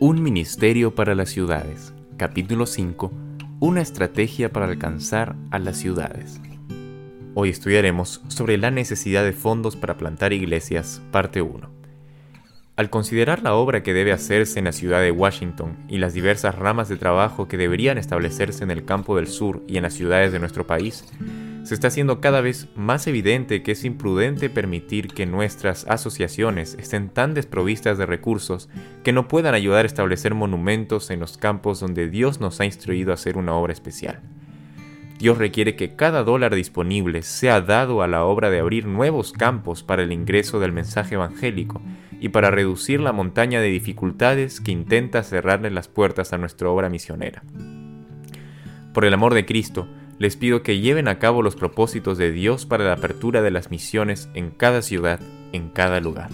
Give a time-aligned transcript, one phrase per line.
[0.00, 1.92] Un ministerio para las ciudades.
[2.16, 3.10] Capítulo 5.
[3.58, 6.40] Una estrategia para alcanzar a las ciudades.
[7.34, 11.68] Hoy estudiaremos sobre la necesidad de fondos para plantar iglesias, parte 1.
[12.76, 16.54] Al considerar la obra que debe hacerse en la ciudad de Washington y las diversas
[16.54, 20.30] ramas de trabajo que deberían establecerse en el campo del sur y en las ciudades
[20.30, 21.06] de nuestro país,
[21.68, 27.10] se está haciendo cada vez más evidente que es imprudente permitir que nuestras asociaciones estén
[27.10, 28.70] tan desprovistas de recursos
[29.04, 33.10] que no puedan ayudar a establecer monumentos en los campos donde Dios nos ha instruido
[33.10, 34.22] a hacer una obra especial.
[35.18, 39.82] Dios requiere que cada dólar disponible sea dado a la obra de abrir nuevos campos
[39.82, 41.82] para el ingreso del mensaje evangélico
[42.18, 46.88] y para reducir la montaña de dificultades que intenta cerrarle las puertas a nuestra obra
[46.88, 47.42] misionera.
[48.94, 49.86] Por el amor de Cristo,
[50.18, 53.70] les pido que lleven a cabo los propósitos de Dios para la apertura de las
[53.70, 55.20] misiones en cada ciudad,
[55.52, 56.30] en cada lugar.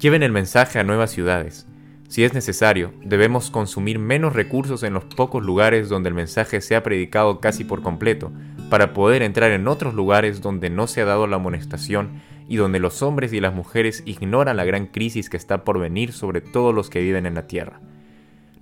[0.00, 1.66] Lleven el mensaje a nuevas ciudades.
[2.08, 6.76] Si es necesario, debemos consumir menos recursos en los pocos lugares donde el mensaje se
[6.76, 8.32] ha predicado casi por completo,
[8.68, 12.80] para poder entrar en otros lugares donde no se ha dado la amonestación y donde
[12.80, 16.74] los hombres y las mujeres ignoran la gran crisis que está por venir sobre todos
[16.74, 17.80] los que viven en la tierra.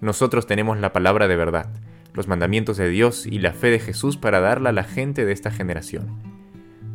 [0.00, 1.70] Nosotros tenemos la palabra de verdad,
[2.14, 5.32] los mandamientos de Dios y la fe de Jesús para darla a la gente de
[5.32, 6.08] esta generación.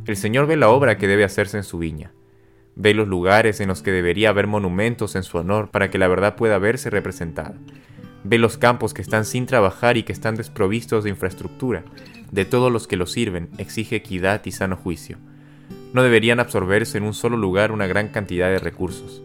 [0.06, 2.12] El Señor ve la obra que debe hacerse en su viña.
[2.76, 6.08] Ve los lugares en los que debería haber monumentos en su honor para que la
[6.08, 7.56] verdad pueda verse representada.
[8.24, 11.84] Ve los campos que están sin trabajar y que están desprovistos de infraestructura.
[12.32, 15.18] De todos los que lo sirven, exige equidad y sano juicio.
[15.94, 19.24] No deberían absorberse en un solo lugar una gran cantidad de recursos.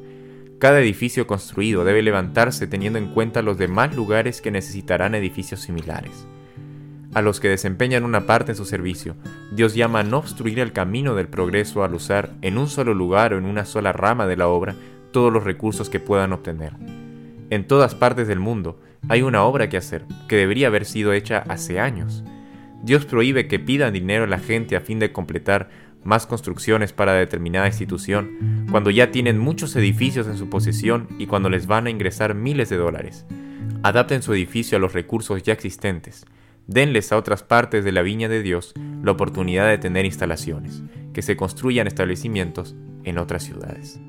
[0.61, 6.27] Cada edificio construido debe levantarse teniendo en cuenta los demás lugares que necesitarán edificios similares.
[7.15, 9.17] A los que desempeñan una parte en su servicio,
[9.53, 13.33] Dios llama a no obstruir el camino del progreso al usar en un solo lugar
[13.33, 14.75] o en una sola rama de la obra
[15.13, 16.75] todos los recursos que puedan obtener.
[17.49, 21.39] En todas partes del mundo hay una obra que hacer, que debería haber sido hecha
[21.49, 22.23] hace años.
[22.83, 25.71] Dios prohíbe que pidan dinero a la gente a fin de completar
[26.05, 31.49] más construcciones para determinada institución, cuando ya tienen muchos edificios en su posesión y cuando
[31.49, 33.27] les van a ingresar miles de dólares.
[33.83, 36.27] Adapten su edificio a los recursos ya existentes.
[36.67, 41.23] Denles a otras partes de la viña de Dios la oportunidad de tener instalaciones, que
[41.23, 42.75] se construyan establecimientos
[43.05, 44.01] en otras ciudades.